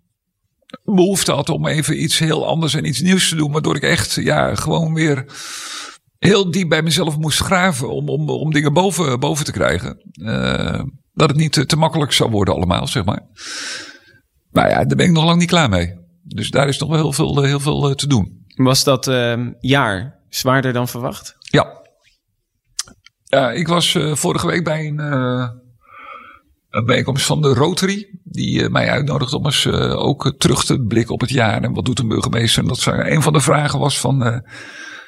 [0.85, 3.53] behoefte had om even iets heel anders en iets nieuws te doen.
[3.53, 5.25] Waardoor ik echt ja, gewoon weer
[6.19, 10.03] heel diep bij mezelf moest graven om, om, om dingen boven, boven te krijgen.
[10.13, 13.23] Eh, dat het niet te, te makkelijk zou worden allemaal, zeg maar.
[14.51, 15.95] Nou ja, daar ben ik nog lang niet klaar mee.
[16.23, 18.47] Dus daar is nog wel heel veel, eh, heel veel eh, te doen.
[18.55, 21.37] Was dat ehm, jaar zwaarder dan verwacht?
[21.39, 21.77] Ja.
[23.25, 24.99] Ja, ik was vorige week bij een,
[26.71, 28.19] een bijeenkomst van de Rotary.
[28.25, 31.63] Die mij uitnodigde om eens ook terug te blikken op het jaar.
[31.63, 32.63] En wat doet een burgemeester?
[32.63, 34.43] En dat een van de vragen was van,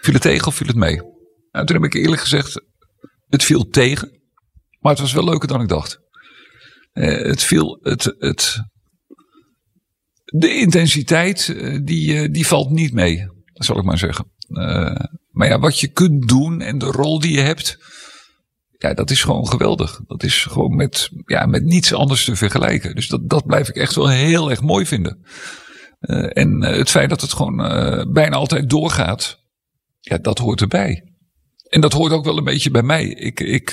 [0.01, 0.97] viel het tegen of viel het mee?
[1.51, 2.63] Nou, toen heb ik eerlijk gezegd,
[3.29, 4.21] het viel tegen.
[4.79, 6.01] Maar het was wel leuker dan ik dacht.
[6.93, 8.63] Eh, het viel, het, het,
[10.25, 14.33] de intensiteit, eh, die, eh, die valt niet mee, zal ik maar zeggen.
[15.31, 17.79] Maar ja, wat je kunt doen en de rol die je hebt,
[18.79, 20.01] ja, dat is gewoon geweldig.
[20.07, 22.95] Dat is gewoon met, ja, met niets anders te vergelijken.
[22.95, 25.27] Dus dat, dat blijf ik echt wel heel erg mooi vinden.
[26.29, 27.57] En het feit dat het gewoon
[28.13, 29.40] bijna altijd doorgaat,
[30.01, 31.05] ja, dat hoort erbij.
[31.69, 33.07] En dat hoort ook wel een beetje bij mij.
[33.07, 33.71] Ik, ik,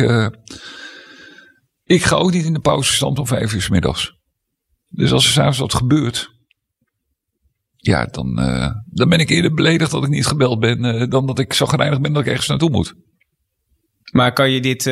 [1.84, 4.16] ik ga ook niet in de pauzestand om vijf uur s middags.
[4.88, 6.36] Dus als er s'avonds wat gebeurt,
[7.76, 11.26] ja, dan, uh, dan ben ik eerder beledigd dat ik niet gebeld ben, uh, dan
[11.26, 12.94] dat ik zo gereinigd ben dat ik ergens naartoe moet.
[14.12, 14.86] Maar kan je dit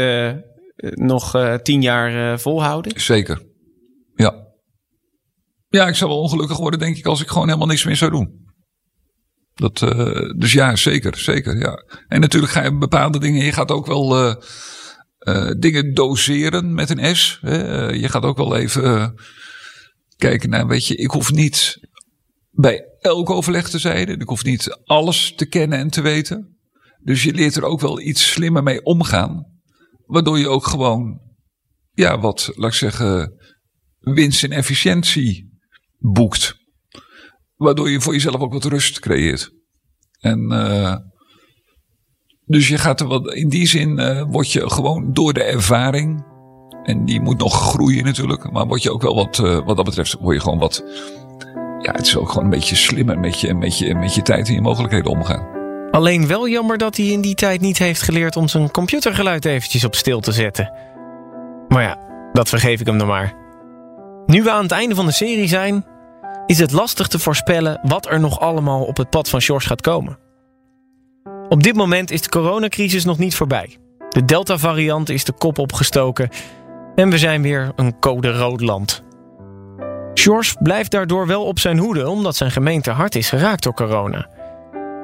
[0.95, 2.99] nog tien jaar volhouden?
[2.99, 3.45] Zeker.
[4.15, 4.43] Ja.
[5.69, 8.11] Ja, ik zou wel ongelukkig worden, denk ik, als ik gewoon helemaal niks meer zou
[8.11, 8.44] doen.
[9.55, 9.79] Dat,
[10.37, 11.57] dus ja, zeker, zeker.
[11.57, 11.83] Ja.
[12.07, 14.35] En natuurlijk ga je bepaalde dingen, je gaat ook wel
[15.57, 17.39] dingen doseren met een S.
[17.41, 17.87] Hè?
[17.89, 19.15] je gaat ook wel even
[20.17, 21.79] kijken naar, weet je, ik hoef niet
[22.51, 24.07] bij elk overleg te zijn.
[24.07, 26.57] Ik hoef niet alles te kennen en te weten.
[27.01, 29.45] Dus je leert er ook wel iets slimmer mee omgaan.
[30.05, 31.21] Waardoor je ook gewoon,
[31.91, 33.33] ja, wat, laat ik zeggen,
[33.99, 35.59] winst en efficiëntie
[35.97, 36.55] boekt.
[37.65, 39.51] Waardoor je voor jezelf ook wat rust creëert.
[40.19, 40.95] En uh,
[42.45, 46.25] dus je gaat er wat, in die zin uh, word je gewoon door de ervaring.
[46.83, 48.51] En die moet nog groeien natuurlijk.
[48.51, 50.83] Maar word je ook wel wat, uh, wat dat betreft, word je gewoon wat
[51.79, 54.47] ja, het is ook gewoon een beetje slimmer met je, met je, met je tijd
[54.47, 55.47] en je mogelijkheden omgaan.
[55.91, 59.83] Alleen wel jammer dat hij in die tijd niet heeft geleerd om zijn computergeluid eventjes
[59.83, 60.73] op stil te zetten.
[61.67, 61.97] Maar ja,
[62.33, 63.33] dat vergeef ik hem dan maar.
[64.25, 65.85] Nu we aan het einde van de serie zijn,
[66.45, 69.81] is het lastig te voorspellen wat er nog allemaal op het pad van George gaat
[69.81, 70.17] komen.
[71.49, 73.77] Op dit moment is de coronacrisis nog niet voorbij.
[74.09, 76.29] De Delta-variant is de kop opgestoken
[76.95, 79.03] en we zijn weer een code rood land.
[80.13, 84.29] George blijft daardoor wel op zijn hoede, omdat zijn gemeente hard is geraakt door corona.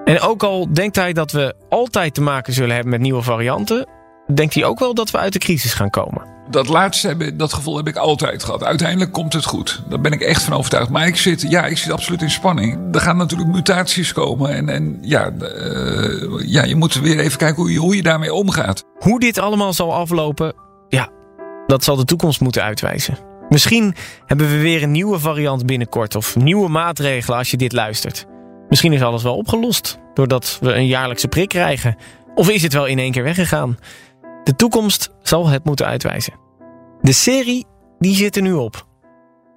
[0.05, 3.87] En ook al denkt hij dat we altijd te maken zullen hebben met nieuwe varianten,
[4.33, 6.29] denkt hij ook wel dat we uit de crisis gaan komen.
[6.49, 8.63] Dat laatste, dat gevoel heb ik altijd gehad.
[8.63, 9.83] Uiteindelijk komt het goed.
[9.89, 10.89] Daar ben ik echt van overtuigd.
[10.89, 12.95] Maar ik zit, ja, ik zit absoluut in spanning.
[12.95, 14.49] Er gaan natuurlijk mutaties komen.
[14.55, 18.33] En, en ja, uh, ja, je moet weer even kijken hoe je, hoe je daarmee
[18.33, 18.83] omgaat.
[18.99, 20.53] Hoe dit allemaal zal aflopen,
[20.89, 21.09] ja,
[21.67, 23.17] dat zal de toekomst moeten uitwijzen.
[23.49, 28.25] Misschien hebben we weer een nieuwe variant binnenkort of nieuwe maatregelen als je dit luistert.
[28.69, 31.95] Misschien is alles wel opgelost doordat we een jaarlijkse prik krijgen.
[32.35, 33.77] Of is het wel in één keer weggegaan?
[34.43, 36.33] De toekomst zal het moeten uitwijzen.
[37.01, 37.65] De serie
[37.99, 38.85] die zit er nu op.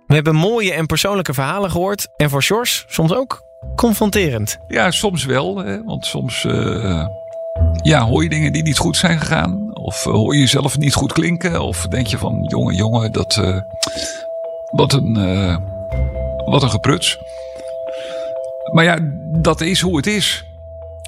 [0.06, 3.42] We hebben mooie en persoonlijke verhalen gehoord en voor Sjors soms ook
[3.76, 4.58] confronterend.
[4.68, 7.06] Ja, soms wel, hè, want soms uh,
[7.82, 9.76] ja, hoor je dingen die niet goed zijn gegaan.
[9.76, 11.62] Of eh, hoor je jezelf niet goed klinken?
[11.62, 13.60] Of denk je van, jongen, jongen, dat, uh,
[14.70, 15.14] wat, een,
[16.44, 17.18] wat een gepruts.
[18.72, 18.98] Maar ja,
[19.40, 20.44] dat is hoe het is.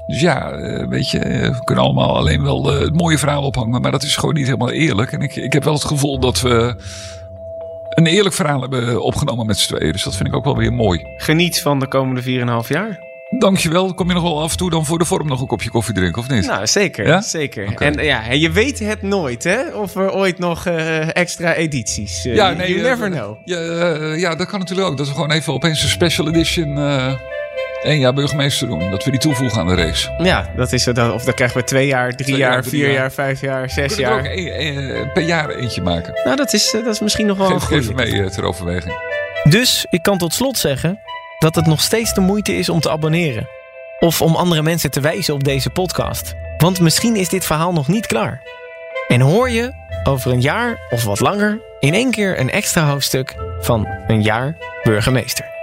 [0.07, 0.57] Dus ja,
[0.89, 3.81] weet je, we kunnen allemaal alleen wel het mooie verhaal ophangen.
[3.81, 5.13] Maar dat is gewoon niet helemaal eerlijk.
[5.13, 6.75] En ik, ik heb wel het gevoel dat we
[7.91, 9.93] een eerlijk verhaal hebben opgenomen met z'n tweeën.
[9.93, 11.03] Dus dat vind ik ook wel weer mooi.
[11.17, 12.23] Geniet van de komende
[12.63, 13.05] 4,5 jaar.
[13.39, 13.95] Dankjewel.
[13.95, 15.95] Kom je nog wel af en toe dan voor de vorm nog een kopje koffie
[15.95, 16.47] drinken, of niet?
[16.47, 17.07] Nou, zeker.
[17.07, 17.21] Ja?
[17.21, 17.75] zeker.
[17.75, 19.69] En ja, je weet het nooit, hè?
[19.69, 22.27] Of er ooit nog uh, extra edities.
[22.27, 23.37] Uh, ja, nee, you never uh, know.
[23.45, 23.59] Ja,
[24.15, 24.97] ja, dat kan natuurlijk ook.
[24.97, 26.79] Dat we gewoon even opeens een special edition
[27.87, 28.91] één jaar burgemeester doen.
[28.91, 30.15] Dat we die toevoegen aan de race.
[30.19, 30.99] Ja, dat is het.
[31.13, 33.71] Of dan krijgen we twee jaar, drie twee jaar, jaar, vier jaar, jaar, vijf jaar,
[33.71, 34.23] zes we jaar.
[34.23, 36.21] We ook een, per jaar eentje maken.
[36.25, 37.83] Nou, dat is, dat is misschien nog wel Geef een goede.
[37.83, 38.95] even mee ter overweging.
[39.45, 41.01] Dus ik kan tot slot zeggen
[41.39, 43.49] dat het nog steeds de moeite is om te abonneren.
[43.99, 46.35] Of om andere mensen te wijzen op deze podcast.
[46.59, 48.43] Want misschien is dit verhaal nog niet klaar.
[49.09, 49.73] En hoor je
[50.05, 54.57] over een jaar of wat langer in één keer een extra hoofdstuk van een jaar
[54.83, 55.55] burgemeester.